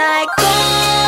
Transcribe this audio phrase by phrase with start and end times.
[0.00, 0.99] 最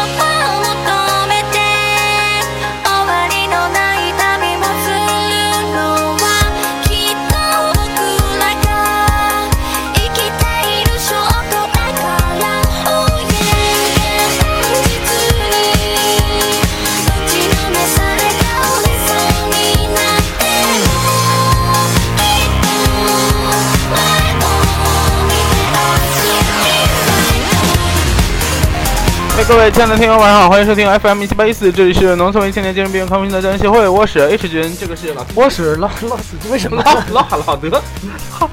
[29.42, 36.80] 哎，各位亲爱的听友，晚上好，欢迎收听 FM 一七八一四，这里是农村为青年精神病康复心的家人协会，我是 H 君，这个是老我是老老司机，为什么？
[37.10, 37.82] 老老老德。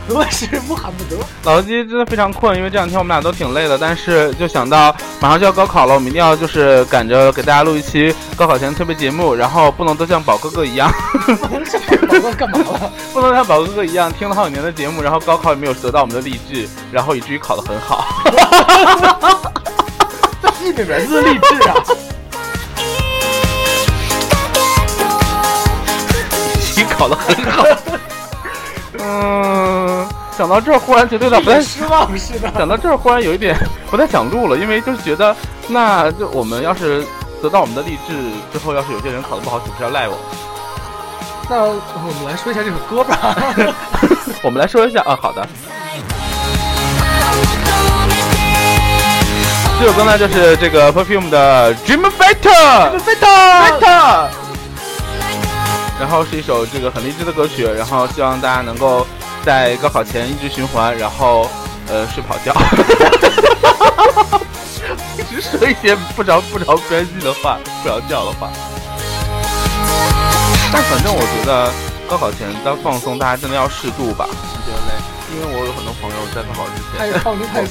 [0.09, 1.17] 我是穆罕默德。
[1.43, 10.91] 老司机真的非常困，因为这两天我们俩都挺累的，但是就想到马上就要高考了，我们一定要就是赶着给大家录一期高考前特别节目，然后不能都像宝哥哥一样，
[11.39, 11.49] 宝
[12.19, 12.91] 哥干嘛了？
[13.13, 18.07] 不能像宝哥哥一样听了好几年的节目，然后高考也没有得到我们的励志，然后以至于考得很好。
[20.69, 21.73] 一本源自励志啊！
[26.77, 27.63] 你考得很好。
[29.01, 32.51] 嗯，想到这儿忽然觉得有点不太失望似的。
[32.55, 33.57] 想到这儿忽然有一点
[33.89, 35.35] 不太想录了，因为就是觉得，
[35.67, 37.03] 那就我们要是
[37.41, 38.13] 得到我们的励志
[38.53, 40.15] 之后，要是有些人考得不好，岂不是要赖我？
[41.49, 43.35] 那我们来说一下这首歌吧。
[44.43, 45.41] 我们来说一下啊，好的，
[49.79, 52.99] 这首歌呢就是这个 Perfume 的 Dream Fighter，Dream。
[52.99, 54.27] Fighter。
[55.97, 59.07] 然后是一首这个很励志的歌曲，然后希望大家能够
[59.45, 61.49] 在高考前一直循环，然后
[61.87, 62.53] 呃睡不好觉，
[65.17, 68.49] 一直说一些不着不着边际的话，不着调的话。
[70.73, 71.71] 但反正我觉得
[72.09, 74.27] 高考前当放松，大家真的要适度吧。
[75.31, 76.97] 因为我有很多朋友在高考之前，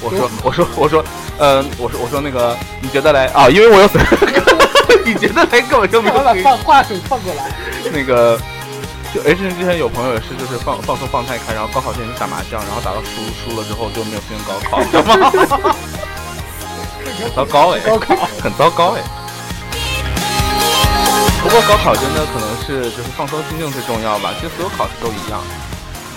[0.03, 1.05] 我说我说我说，
[1.39, 3.27] 嗯、我说我说那个，你觉得来？
[3.29, 3.89] 啊，因为我有，
[5.05, 5.61] 你觉得来？
[5.63, 7.51] 根本就没有把话话筒放过来。
[7.93, 8.39] 那个，
[9.13, 15.75] 就 H 之前有朋友也是，就是放放松放太开，然后高考之前就打麻将，然后打到输输了之后就没有进行高考，知道吗？
[17.19, 19.03] 很糟糕哎，高考很糟糕哎。
[21.43, 25.43] 不过高考真的可能是就是放松心境最重要吧，其实所有考试都一样。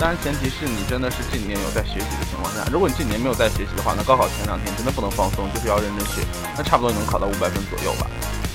[0.01, 6.25] 当然前提是你真的是这几年有在学习的情况下，如果你这几年没有在学习的话，那高考前两天真的不能放松，就是要认真学，
[6.57, 8.07] 那差不多能考到五百分左右吧。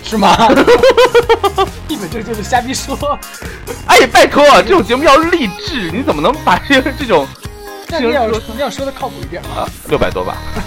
[0.03, 0.35] 是吗？
[1.87, 3.17] 一本正经的瞎逼说。
[3.87, 7.25] 哎，拜托，这种节目要励志，你怎么能把这这种
[7.91, 9.62] 那你要你要说的靠谱一点嘛。
[9.62, 10.37] 啊 六百多吧？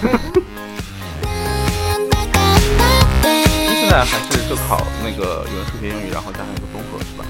[3.68, 7.24] 现在还是就考那个语文、数学、英语，然后加上一个综合，是吧？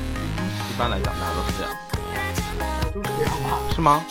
[0.70, 1.74] 一般来讲，大家都是这样，
[2.94, 3.58] 都是这样吧？
[3.74, 4.04] 是吗？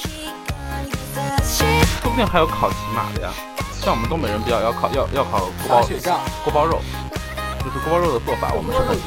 [2.02, 3.30] 说不定还有烤骑马的呀。
[3.82, 5.88] 像我们东北人比较要烤要要烤锅包
[6.44, 6.82] 锅包肉，
[7.64, 8.98] 就是锅包肉的做法，我们是很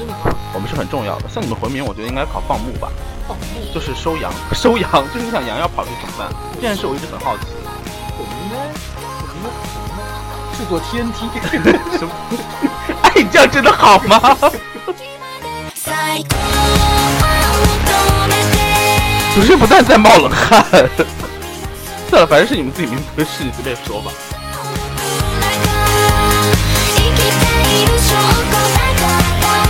[0.54, 1.28] 我们是很重要的。
[1.28, 2.88] 像你们回民，我觉得应该烤放牧吧，
[3.28, 3.44] 放牧。
[3.74, 6.32] 就是收羊， 收羊，就是你想羊要跑出去怎么办？
[6.54, 7.46] 这件事我一直很好奇。
[8.16, 8.56] 我们应该
[8.96, 10.00] 我们应该什么呢？
[10.56, 11.28] 制作 TNT。
[11.98, 12.12] 什么？
[13.04, 14.36] 哎，这样真的好吗？
[19.35, 20.63] 最高を求めて主持人不但在冒冷汗。
[22.09, 24.11] 算了，反正是你们自己名字的事，你随便说吧。
[26.95, 29.67] 生きている証拠だから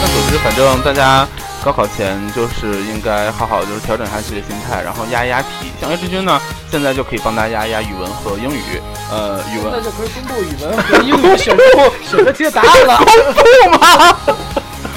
[0.00, 1.26] 那总之，反正大家
[1.64, 5.48] 高考前就是应该好好就是调整一下自己的心态，然后压一压题。
[5.80, 8.82] 像 H 君呢，现在就可以帮大家压一压语文和英语。
[9.10, 11.62] 呃，语那文就可以公布语文和英语选部
[12.04, 12.98] 选择题的答案了。
[12.98, 14.16] 公 布吗？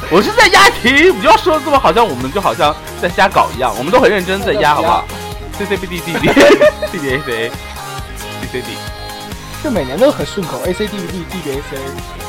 [0.08, 5.04] 我是在押题，不要说的这么好像我们就好像在瞎搞一样，我们都很认真在押，好不好
[5.58, 6.28] ？C C B D D D
[6.92, 7.50] D D A C
[8.40, 8.68] D C D。
[9.64, 11.76] 就每年都很顺口，A C D B D D B A C。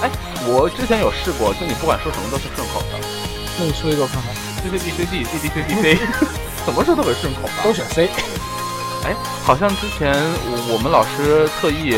[0.01, 0.09] 哎，
[0.47, 2.97] 我之前有试过，就你不管说什么都是顺口的
[3.59, 4.33] 那你说一个我看看
[4.63, 5.99] ，，C C D C D D D C D C，
[6.65, 7.53] 怎么说都很顺口吧？
[7.63, 8.09] 都选 C。
[9.07, 10.11] 哎，好像之前
[10.51, 11.95] 我我们老师特意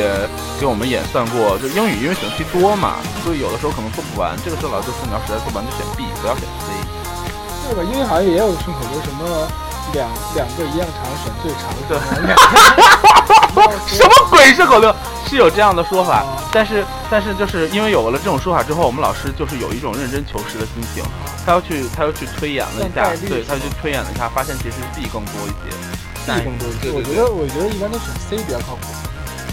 [0.60, 4.38] 给我们演算过，就英语因为选题多嘛，所以有的时候可能做不完。
[4.46, 6.70] 这个时候老师说你要实在做不完就选 B，不要选 C。
[7.66, 7.82] 对吧？
[7.82, 9.26] 因为好像也有顺口溜，什么
[9.94, 10.06] 两
[10.38, 11.98] 两个一样长选最长的，
[12.30, 12.38] 两
[13.90, 14.94] 什么鬼顺口溜？
[15.26, 21.04] 是有这样的说法，但是但是就是因为有了这种说法之后，我们老师就是有一种认真求实的心情，
[21.46, 25.76] 他要去他要去推演了一下对，他去推演了一下，发现其实 B 更多一些。
[26.29, 26.79] B 更多一些。
[26.83, 28.83] 对对对我觉得我觉得一般都选 C 比较靠谱。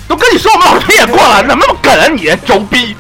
[0.07, 2.95] 都跟你说我们老师也过了，怎么那么梗啊你，轴逼！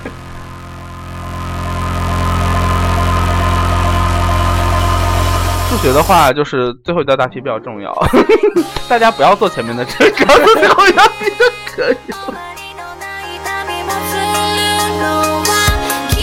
[5.69, 7.93] 数学的话，就是最后一道大题比较重要，
[8.89, 11.45] 大家不要做前面的，只要做最后一道题就
[11.75, 12.17] 可以了。
[12.27, 14.21] 終わりのない旅もする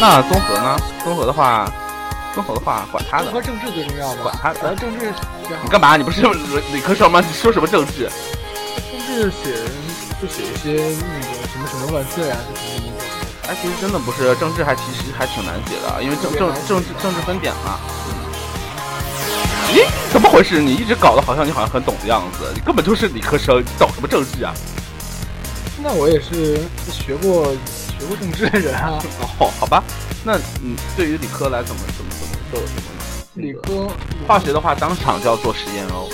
[0.01, 0.77] 那综合呢？
[1.03, 1.67] 综合的话，
[2.34, 4.24] 综合的话，管他的说，政治最重要吧？
[4.24, 4.60] 管他的。
[4.60, 5.14] 主要政治
[5.64, 5.96] 你干嘛？
[5.96, 6.22] 你不是
[6.74, 7.22] 理科生吗？
[7.22, 8.10] 你说什么政治？
[8.90, 9.54] 政治写
[10.22, 13.54] 就写一些那个什么什么万岁啊，就什么那个。
[13.54, 17.78] 哎，其实真的不是政治，还其实还挺难写的，因为政政政治政治分点嘛。
[19.74, 20.62] 咦，怎么回事？
[20.62, 24.54] 你一直搞得好像你好像很懂的样子，你根本就是理科生，你懂什么政治啊？
[25.84, 26.60] 那我也是
[26.90, 27.46] 学过
[28.00, 28.98] 学过政治的人啊，
[29.40, 29.84] 哦，好吧，
[30.24, 32.12] 那你对于理科来怎么怎么
[33.36, 33.88] 理科
[34.28, 36.08] 化学的话，当场就要做实验哦。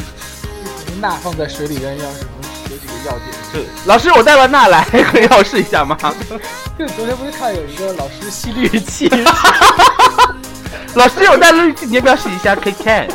[1.00, 2.30] 钠放在水里边要什么
[2.70, 3.24] 有几个要点。
[3.52, 5.96] 对，老师，我带了钠来， 可以让我试一下吗？
[6.78, 9.08] 就昨天不是看有一个老师吸滤器，
[10.94, 12.54] 老师，我带了滤器，你要不要试一下？
[12.56, 13.08] 可以看。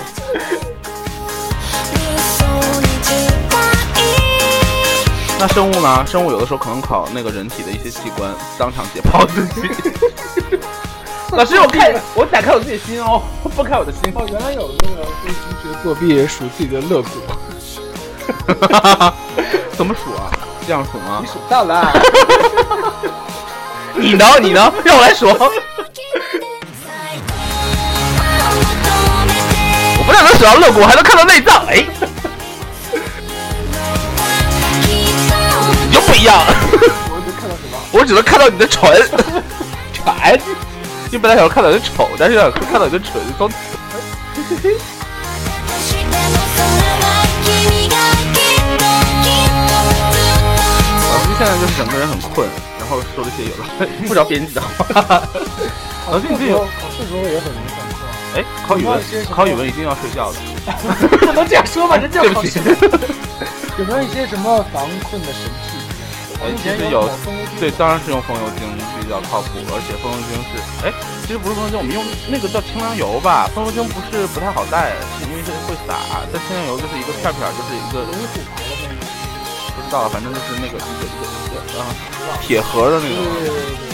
[5.38, 6.06] 那生物呢？
[6.08, 9.70] 生物有的时候可能考那个人体的一些器官，当场解剖自己。
[11.36, 13.22] 老师，我看我打开我自己的心哦，
[13.56, 14.02] 不开我的心。
[14.16, 17.10] 哦，原来有那个跟同学作弊数自己的肋骨，
[19.76, 20.32] 怎么数啊？
[20.66, 21.28] 这样数吗你？
[21.28, 21.92] 数到了。
[23.96, 24.26] 你呢？
[24.42, 24.72] 你呢？
[24.86, 25.28] 让我来数。
[29.98, 31.66] 我不但能数到肋骨，我还能看到内脏。
[31.68, 31.86] 哎，
[35.84, 37.78] 你就不一样，我能看到什么？
[37.92, 38.82] 我只能看到你的唇。
[39.94, 40.40] 馋。
[41.15, 43.57] 你本来想看到你的丑，但是想看到你的唇，从 して
[46.07, 46.15] も
[46.55, 46.65] それ
[47.01, 47.05] は
[47.45, 47.95] 君が
[48.33, 48.41] きっ
[48.79, 48.85] と
[49.25, 49.71] きっと
[51.11, 52.47] 老师现在就是整个人很困，
[52.79, 53.65] 然后说了一些有了
[54.07, 54.69] 不着边际的话。
[56.11, 57.97] 老师，你这有考试的时候也很容易犯错。
[58.37, 60.39] 哎，考语文，考语文一定要睡觉的。
[61.19, 62.77] 不能这样说吧，人家对不起考试。
[63.79, 65.74] 有没有一些什么防困的神器？
[66.46, 67.10] 哎，其实有
[67.60, 68.70] 对，当然是用风油精
[69.02, 70.94] 比较靠谱，而且风油精是，哎，
[71.26, 73.50] 其实不是风油精，我们用那个叫清凉油吧。
[73.54, 75.98] 风油精不是不太好带，是因为这个会洒。
[76.32, 78.06] 但清凉油就是一个片片，就是一个。
[79.76, 81.86] 不知道，反正就是那个一个一个一个啊
[82.42, 83.26] 铁盒的那个对种。
[83.34, 83.90] 对对对。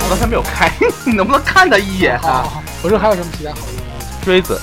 [0.00, 0.70] 我刚才没有开，
[1.04, 2.62] 你能不能看他一眼啊？
[2.82, 3.82] 我说还有什么其他好用的？
[4.24, 4.60] 锥子，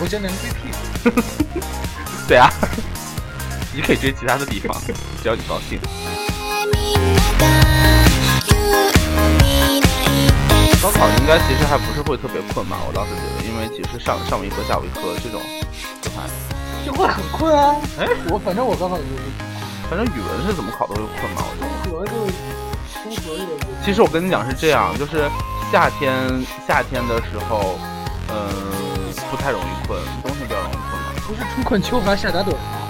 [0.00, 1.20] 我觉得能锥屁股。
[2.28, 2.50] 对啊，
[3.74, 4.80] 你可以追其他的地方，
[5.20, 5.80] 只要你高兴。
[10.80, 15.40] 高考应该其实还不是会特别困吧，我倒是觉得，因为其实上上午一科下午一科这种，
[16.00, 16.28] 就还
[16.86, 17.74] 就会很困啊。
[17.98, 19.10] 哎，我反正我高考就是
[19.90, 21.74] 反正语文是怎么考都会困嘛，我觉得。
[21.82, 22.12] 综合就
[23.02, 23.66] 综合这个。
[23.84, 25.28] 其实我跟你讲是这样，就是
[25.72, 26.14] 夏天
[26.68, 27.76] 夏天的时候，
[28.28, 28.34] 嗯、
[29.32, 31.10] 不太容易困，冬天比较容易困嘛。
[31.26, 32.56] 不是春困秋乏夏打盹吗？
[32.70, 32.83] 这个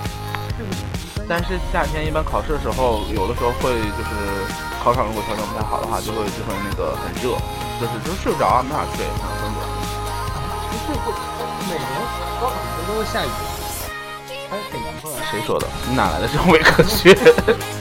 [1.27, 4.11] 但是夏天一般考试的时候，有的时候会就是
[4.83, 7.33] 考场如果条件不太好的话，就会就会那个很热，
[7.81, 9.67] 就是就睡不着啊，没法睡，可能分不了。
[10.71, 11.13] 不是会
[11.69, 11.89] 每年
[12.41, 13.29] 高考的时候都会下雨，
[14.51, 15.17] 还挺难受的。
[15.31, 15.67] 谁说的？
[15.89, 17.17] 你哪来的这种伪科学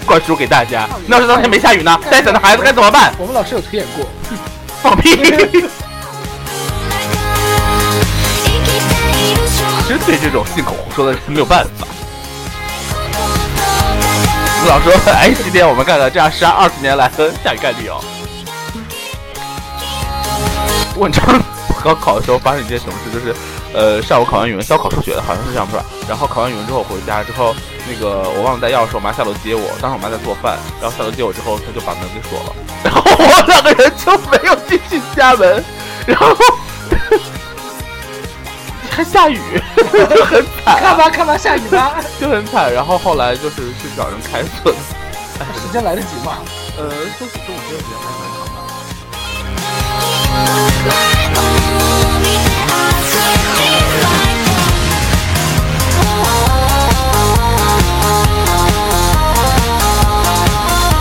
[0.06, 0.88] 灌输给大家？
[1.06, 2.00] 那要是当天没下雨呢？
[2.10, 3.14] 带伞的孩子该怎么办？
[3.20, 4.06] 我们老师有推演过，
[4.82, 5.18] 放屁！
[9.86, 11.86] 其实对这种信口胡说的人没有办法。
[14.66, 18.00] 我老说，哎，今天我们干了这样十二十年来的下雨概率哦。
[20.96, 21.34] 我你知道
[21.84, 23.12] 高考的时候发生一件什么事？
[23.12, 23.36] 就是，
[23.74, 25.84] 呃，上午考完语文，是要考数学的，好像是这样吧？
[26.08, 27.54] 然后考完语文之后回家之后，
[27.86, 32.56] 那个我忘了带钥匙，我妈下楼接我，当时我妈在做饭，然后下楼接我之后，她就把门给锁了，
[32.86, 35.62] 然后我两个人就没有进去家门，
[36.08, 36.34] 然后
[38.96, 39.40] 还下雨，
[40.16, 41.96] 就很惨、看吧 看吧，下雨吧。
[42.20, 42.72] 就很惨。
[42.72, 44.72] 然后后来就是去找人开锁，
[45.60, 46.38] 时间来得及吗？
[46.78, 49.64] 呃，休息中午休息时间还蛮长的。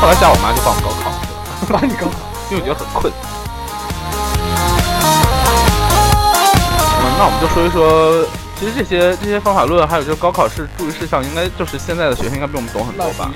[0.01, 1.11] 后来下午我妈就帮我高考
[1.61, 2.13] 去了， 帮你高考。
[2.51, 3.13] 因为我觉得很困。
[7.23, 8.27] 那我们就说一说，
[8.59, 13.31] 其实这些这些方法论，还有就是高考试注意事项，应该就是现在的学生应该比我们懂很多吧。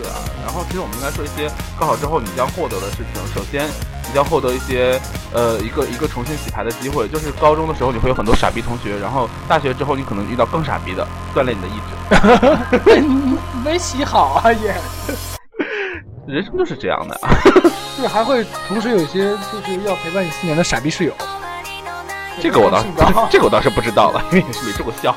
[0.00, 1.46] 对啊，然后其实我们应该说一些
[1.78, 3.22] 高考之后你将获得的事情。
[3.34, 3.68] 首先，
[4.08, 4.98] 你将获得一些
[5.34, 13.36] 呃一个一个重新洗牌的机会，就是高中的时候你会有很多傻逼同学，然后大学之后你可能遇到更傻逼的，锻炼你的意志。
[13.62, 14.74] 没洗好啊也。
[16.26, 17.20] 人生就是这样的。
[18.00, 21.12] 对还会同时有一些就是要陪伴你四年的傻逼室友。
[22.41, 25.15] 这个我倒是是吧这个我倒是不知道了， 因为也是没住过校。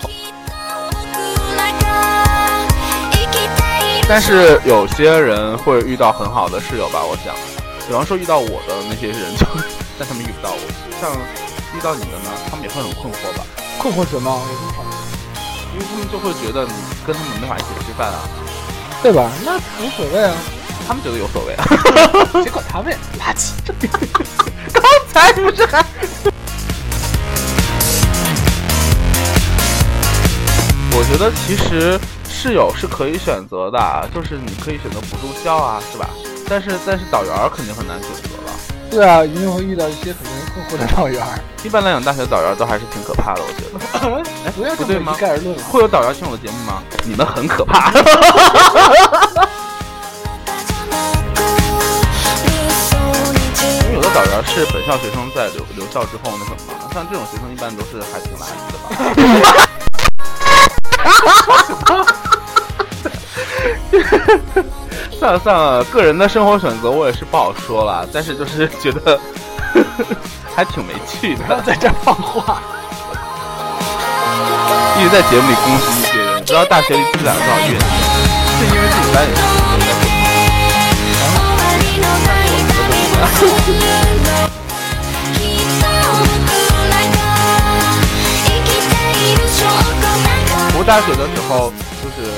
[1.56, 7.34] 生きている 但是有些人会遇到很好的室友吧，我想，
[7.86, 9.46] 比方说遇到我的那些人就，
[9.98, 10.58] 但他们遇不到我。
[11.00, 11.10] 像
[11.76, 13.44] 遇到你的呢，他们也会很困惑吧，
[13.78, 14.30] 困惑什么？
[14.50, 14.84] 有什么好？
[15.72, 16.72] 因为他们就会觉得你
[17.06, 18.28] 跟他们没法一起吃饭啊，
[19.02, 19.30] 对吧？
[19.44, 20.34] 那无所谓啊，
[20.86, 21.64] 他们觉得有所谓啊。
[22.44, 23.52] 结果他们也垃圾。
[24.72, 25.84] 刚才不是还？
[30.97, 36.09] 我觉得其实室友是可以选择的啊，就是你可以选择不住校啊，是吧？
[36.47, 38.51] 但是但是导员儿肯定很难选择了。
[38.91, 41.39] 对啊，一定会遇到一些可能困惑的导员儿。
[41.63, 43.79] 一般来讲，大学导员儿都还是挺可怕的，我觉得。
[44.45, 45.61] 哎，不要这么不对吗一概而论啊。
[45.69, 46.81] 会有导员听我的节目吗？
[47.03, 47.91] 你们很可怕。
[53.85, 58.77] 因为有的导员是本校学生在留留校之后那什么，像这种学生一般都是还挺垃圾的
[59.55, 59.68] 吧。
[65.19, 69.19] 算了算了，个人的生活选择我也是不好说了，但是就是觉得
[70.55, 72.61] 还挺没趣的，不要在这儿放话。
[74.97, 77.85] 一直在节目里攻击一些人，不知道大学里积攒了多少怨气，
[78.57, 79.47] 是因为自己班也是有
[79.83, 79.87] 在
[83.39, 83.47] 做
[90.79, 92.31] 不过大学的时候，就是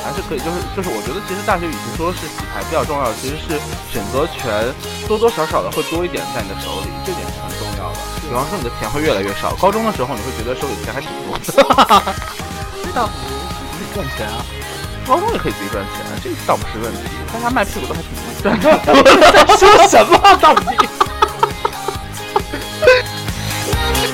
[0.00, 3.60] 还是可以，就是就是，我觉得其实大学与其说是洗牌比较重要，其实是
[3.92, 4.48] 选择权
[5.06, 8.00] 多多少少的会多一点在你的手里，这点是很重要的。
[8.24, 11.52] 比方说你的钱会越来越少，高中的时候你会觉得手里钱还挺多的，
[12.80, 13.12] 这倒不
[13.76, 14.40] 自己赚钱啊。
[15.06, 17.12] 高中也可以自己赚钱，这倒不是问题。
[17.28, 18.08] 大家卖屁股都还挺
[18.40, 18.72] 赚的。
[19.36, 20.88] 在说什么到底？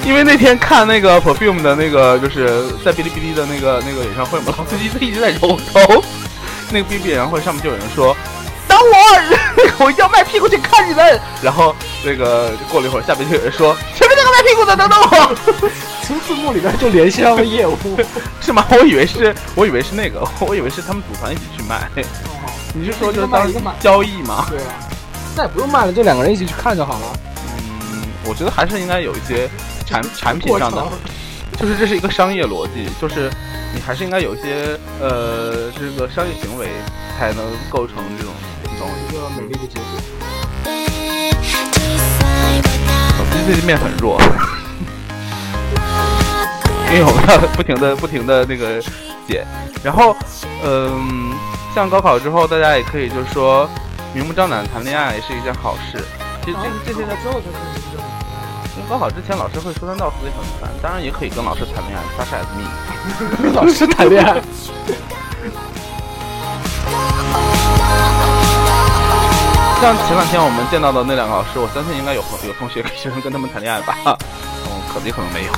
[0.06, 6.02] 因为那天看那个 Perfume 的那个，就是在哔哩哔哩的那个那个演唱会嘛，老司机他一直在揉头。
[6.70, 8.16] 那个 B B 演唱会上面就有人说
[8.68, 15.36] ：“等我， 我一定要卖屁股去看你们。”然后那个过了一会儿，下面就有人说：“前面那个卖屁股的，等等我。
[16.06, 17.76] 从字幕里边就联系上了业务。”
[18.40, 18.64] 是吗？
[18.70, 21.90] 我以为是，我以为是那个，我以为是他们组团一起去卖。
[22.74, 24.46] 你是说就是当一个买交易吗？
[24.48, 24.70] 对啊，
[25.36, 27.12] 那也不用卖了，就两个人一起去看就好了。
[27.92, 29.48] 嗯，我觉得还是应该有一些
[29.86, 30.86] 产产品上的，
[31.56, 33.30] 就是这是一个商业逻辑，就是
[33.74, 36.68] 你还是应该有一些呃这个商业行为
[37.16, 38.88] 才能构成这种这种。
[39.08, 39.86] 一个美丽的结果。
[43.18, 44.20] 我最近最近面很弱，
[46.92, 48.82] 因为我们要不停的不停的那个
[49.26, 49.46] 减，
[49.82, 50.14] 然后
[50.64, 51.32] 嗯，
[51.74, 53.68] 像高考之后，大家也可以就是说
[54.12, 56.04] 明目张胆谈恋爱也是一件好事。
[56.44, 57.95] 其实这这些在之后才是真正的。
[57.95, 57.95] 因为
[58.88, 63.52] 高考之前老师会说三道四也很烦，当然也可以跟老师谈恋爱，刷骰子命。
[63.52, 64.40] 老师谈恋爱，
[69.82, 73.96] 像前两天我们见到的那两个老师，我相信应该有朋有同学学生跟他们谈恋爱吧？
[74.06, 75.52] 嗯，可能可能没有。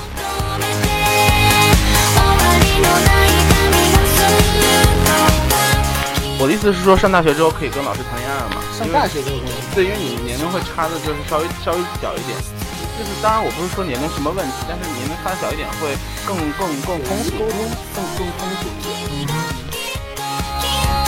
[6.40, 8.56] 我的意思是说，上大学之后可以跟老师谈恋爱了嘛？
[8.73, 9.42] 上大学就会。
[9.75, 12.57] 对，因为你年龄会差的就是稍微稍微小一点。
[12.98, 17.54] 就是当然我不是说年龄什么问题，但是年龄差小一点会更更更通俗，沟通
[17.94, 18.66] 更更通俗
[19.14, 19.30] 一点。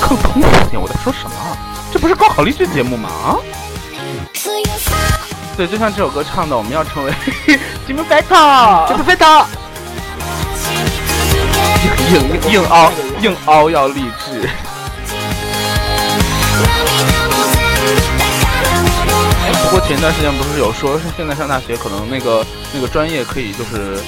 [0.00, 1.58] 更通俗一点，我在说什么啊？
[1.92, 3.08] 这不是高考励志节目吗？
[3.08, 3.36] 啊？
[5.56, 7.12] 对，就像这首歌唱的，我们要成为
[7.84, 9.44] 金门 battle，金门 battle，
[12.14, 14.48] 硬硬凹硬凹要励志。
[19.64, 24.00] 不过前一段时间不是有说，是现在上大学可能那个那个专业可以就是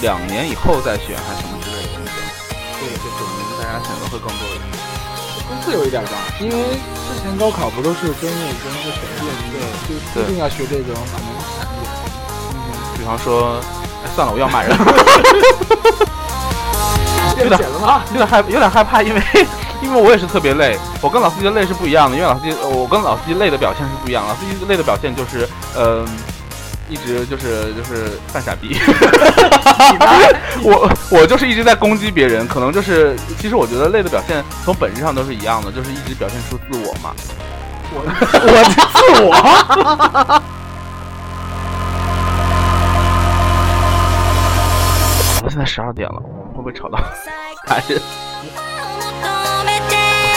[0.00, 2.12] 两年以后再选，还是什么之类的东西。
[2.80, 3.28] 对，就可能
[3.60, 4.64] 大家选择会更多一点。
[5.48, 9.60] 更自由一点吧，因为之前高考不都是专业跟是选业一个，
[10.14, 11.28] 就一定要学这种可能
[11.58, 11.84] 产业。
[12.96, 13.60] 比方说，
[14.02, 14.70] 哎，算了，我要骂人，
[17.36, 18.02] 有点了吗？
[18.12, 19.22] 有点害有点害怕，因为
[19.82, 25.46] 因为我也是特别累，我跟老司机的累是不一样的，因为老司机我跟老司机累的表现是不一样，老司机累的表现就是
[25.76, 26.06] 嗯、
[26.88, 28.78] 一直就是就是犯傻逼。
[30.62, 37.12] 我我就是一直在攻击别人，可能就是其实我觉得累的表现从本质上都是一样的，就是一直表现出自我嘛。
[37.94, 38.64] 我我
[39.14, 40.42] 自我。
[45.44, 46.22] 我现在十二点了，
[46.54, 46.96] 会不会吵到
[47.66, 48.00] 大人？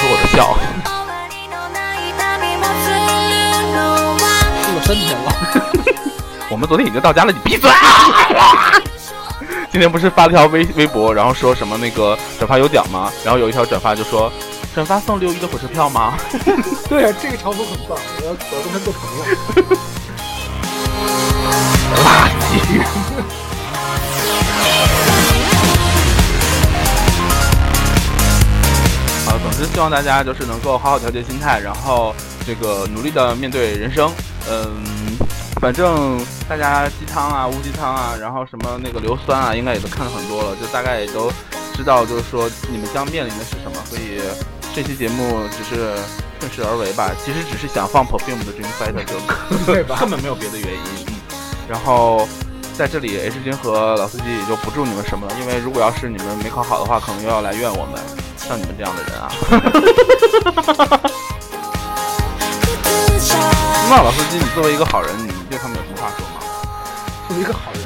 [0.06, 0.54] 是我的笑。
[4.64, 5.34] 过了三天了，
[6.50, 7.72] 我们昨天已经到家了，你闭嘴！
[9.72, 13.12] 今天不是发了条微微博，然后说什么那个转发有奖吗？
[13.24, 14.32] 然后有一条转发就说
[14.74, 16.14] 转发送六一的火车票吗？
[16.88, 19.24] 对啊，这个嘲讽很棒，我要我要跟他做朋友。
[22.06, 22.54] 垃圾。
[29.56, 32.14] 之希望大家就是能够好好调节心态，然后
[32.46, 34.12] 这个努力的面对人生。
[34.50, 34.84] 嗯，
[35.62, 41.32] 反正大家鸡汤啊、乌鸡汤啊，然后什么那个硫酸啊，应该也都看了很多了，就大概也都
[41.74, 43.78] 知道，就是说你们将面临的是什么。
[43.86, 44.22] 所以
[44.76, 45.96] 这期节目只是
[46.40, 49.36] 顺势而为吧，其实只是想放 Perfume 的 Dream Fighter 这个歌，
[49.66, 51.06] 对吧根本没有别的原因。
[51.08, 51.16] 嗯，
[51.68, 52.28] 然后。
[52.78, 57.94] 在这里，H 君和老司机也就不祝你们什么了，因为如果要是你们没考好的话，可能又要来怨我们。
[58.48, 59.32] 像你们这样的人啊，
[63.90, 66.40] 那老司机，你作为一个好人，你对他们有什么话说吗？
[67.28, 67.82] 作为一个好人，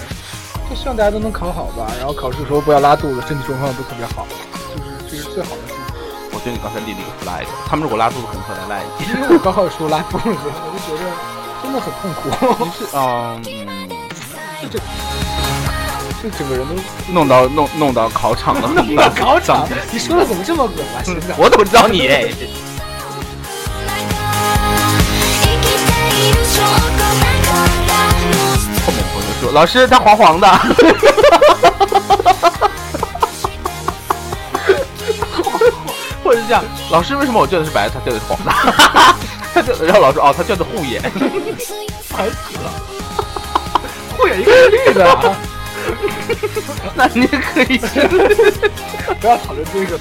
[0.69, 4.27] 就希望大家都能考好吧，然后考试的时候不要拉肚子，身体状况都特别好，
[4.75, 5.79] 就是这是最好的事情。
[6.33, 9.05] 我觉得你刚才立了一个 flag，他们如果拉肚子，可能会来赖你。
[9.13, 10.31] 因为我刚好说拉肚子，我
[10.75, 11.09] 就觉得
[11.63, 12.19] 真的很痛苦。
[12.65, 13.89] 你是嗯嗯。
[14.69, 14.77] 这
[16.21, 16.73] 这整个人都
[17.13, 20.71] 弄到弄弄到考场了， 弄到考场，你说的怎么这么恶
[21.03, 21.35] 心啊？
[21.37, 22.09] 我怎么知道你？
[28.85, 30.47] 后面朋友说，老师他黄黄的，
[36.23, 36.61] 或者是这样，
[36.91, 38.51] 老师为什么我卷子是白的，他卷子是黄的？
[39.53, 41.01] 他 就然后老师哦，他卷子护眼，
[42.09, 42.69] 烦死了。
[44.17, 45.17] 会有一个绿的，
[46.95, 47.77] 那你可以
[49.19, 49.99] 不要讨论这个。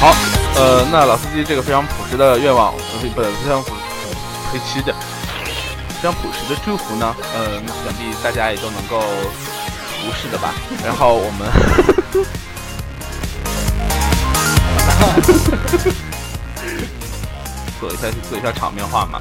[0.00, 0.14] 好，
[0.56, 3.72] 呃，那老司机这个非常朴实的愿望，不不非常朴
[4.52, 8.98] 非期的非常朴实的祝福呢，嗯，想必大家也都能够
[10.06, 10.52] 无视的吧。
[10.84, 11.48] 然后我们。
[17.80, 19.20] 做一下，做一下场面话嘛。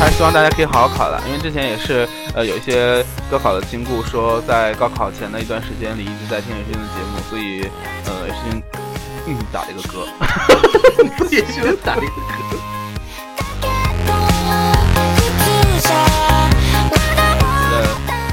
[0.00, 7.70] 还是希望大家可以好好考的，因为之前也是呃有一些高考的经故说，在高考前的一段时间里一直在听野军的节目，所以
[8.06, 8.60] 呃野军
[9.26, 10.06] 嗯打了一个歌。
[11.30, 12.10] 也是打一个嗝。
[17.70, 17.84] 觉得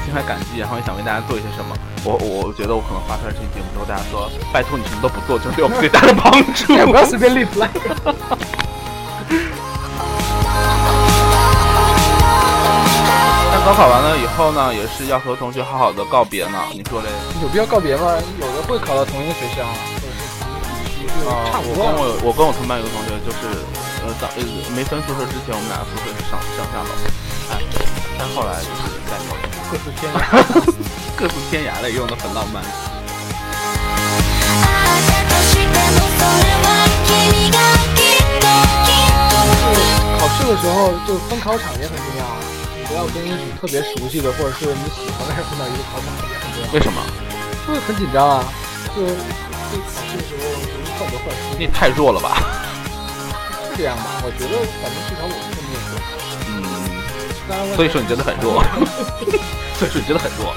[0.04, 1.76] 心怀感激，然后也想为大家做一些什么。
[2.02, 6.74] 我我觉得我可能发出来这期节目之后，大家说拜托你什么都不做，就是对我们最大的帮助。
[6.86, 7.68] 不 要随便立 flag。
[13.52, 16.58] 但高考完了以后呢，也是要和同学好好的告别呢。
[16.72, 17.08] 你说嘞？
[17.42, 18.16] 有必要告别吗？
[18.40, 19.66] 有的会考到同一个学校。
[21.28, 23.46] 啊，我跟我我跟我同班有个同学，就是
[24.02, 24.42] 呃，早呃
[24.74, 26.90] 没分宿舍之前，我们俩宿舍是上上下楼，
[27.52, 27.60] 哎，
[28.18, 29.16] 但后来就是在
[29.70, 30.16] 各自天涯，
[31.16, 32.62] 各自天涯了，用的很浪漫。
[40.18, 42.24] 考试的时候就分考场也很重要，
[42.76, 46.72] 你不要跟一组特别熟悉的或者是你喜欢的人分到一个考场也很重要。
[46.72, 47.02] 为什么？
[47.66, 48.44] 就会很紧张啊，
[48.94, 49.12] 就就
[49.82, 50.40] 考试的时候。
[51.58, 52.42] 你太弱了吧？
[53.70, 54.02] 是这样吧？
[54.22, 55.96] 我觉得反正至少我是这么认为。
[56.48, 58.62] 嗯，所以说你真的很弱，
[59.78, 60.54] 所以说你真的很弱。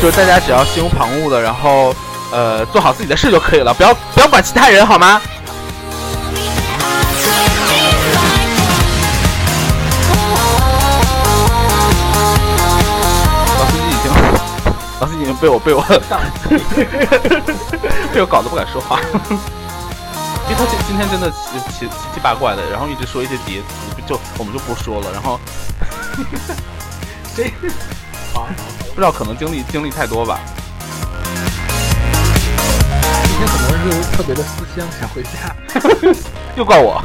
[0.00, 1.94] 就是大家只要心无旁骛的，然后
[2.32, 5.20] 呃做好自己的事就可以了，不要不要管其他人，好吗？
[15.20, 15.82] 已经被我被我
[18.12, 21.36] 被我搞得不敢说话， 因为他今今天真的奇
[21.68, 23.66] 奇奇奇八怪的，然后一直说一些叠词，
[24.06, 25.12] 就我们就不说了。
[25.12, 25.38] 然后，
[27.36, 27.44] 这
[28.32, 30.40] 不知道可能经历经历太多吧。
[33.24, 35.54] 今天可能是特别的思乡，想回家，
[36.56, 37.02] 又怪我。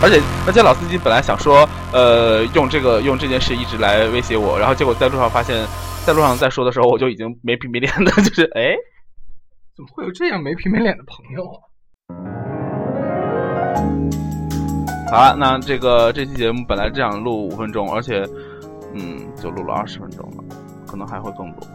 [0.00, 5.66] 而且而且老司机本来想说，呃，用这个用这件事一直来威胁我，然后结果在路上发现。
[6.06, 8.76] 在路上再说的时候，我就已经没皮没脸的， 就是哎，
[9.74, 11.58] 怎么会有这样没皮没脸的朋友啊？
[15.10, 18.24] 好了，那这个这期节目本来只想录五分钟，而且
[18.94, 20.44] 嗯，就录了二十分钟了，
[20.86, 21.66] 可能还会更多。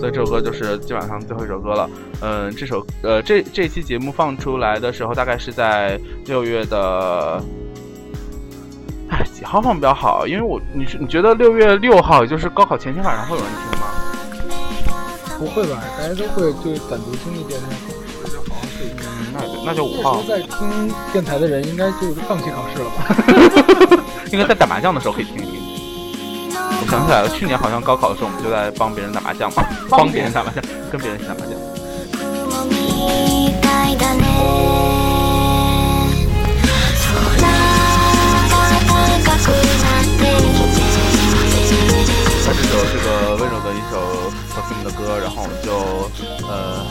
[0.00, 1.88] 所以这首歌就是基本上最后一首歌了。
[2.20, 7.40] 嗯，这首呃这这期节目放出来的时候，大概是在六月的
[9.34, 10.26] 几号放比较好？
[10.26, 13.86] 因为我你是你觉得六月六号，也就是高考前天晚上会有人听吗？
[15.38, 15.82] 不会吧？
[15.98, 18.90] 大家都会就单独经历电台考试，就好好睡一
[19.32, 24.04] 那就那就五号在听电台的人应该就放弃考试了吧？
[24.30, 25.60] 应该在打麻将的时候可以听一听。
[26.52, 31.50] 我想起来了，去年好像高考的时候，我们就在帮别人打麻将嘛，帮别人打麻将，跟别人一起打麻将。
[42.69, 43.93] 首这个温柔的一首
[44.53, 45.71] Perfume 的歌，然后我们就
[46.47, 46.85] 呃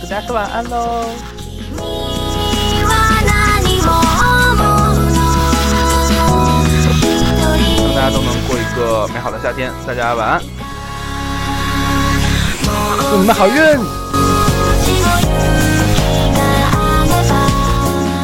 [0.00, 1.06] 跟大家说晚安喽。
[1.76, 2.92] 君は
[4.18, 4.22] 何
[4.60, 5.16] を思うの
[5.96, 6.22] 一希望
[7.56, 10.42] 人大家都能过一个美好的夏天，大家晚安。
[13.10, 13.54] 祝你们好运！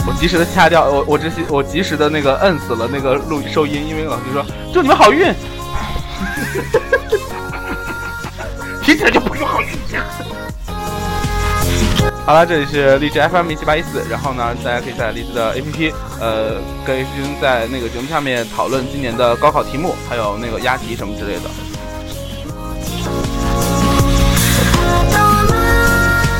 [0.06, 5.32] 我及时的掐掉，我我只是我及时的那个摁死了那个录收音，因为老师说祝你们好运，
[8.83, 9.67] 听起来就不是好运。
[12.25, 21.49] 好了，这里是荔枝 FM 一七八一四，然后呢，大家可以在荔枝的 APP，呃，跟 APP 在那个节目下面讨论今年的高考题目，还有那个押题什么之类的。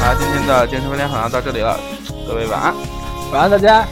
[0.02, 1.80] 好，今天的健身分享好像到这里了，
[2.28, 2.74] 各位晚安。
[3.32, 3.86] 晚安，大家。